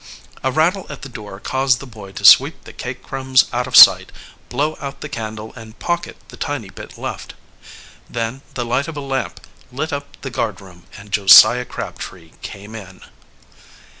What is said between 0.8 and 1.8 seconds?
at the door caused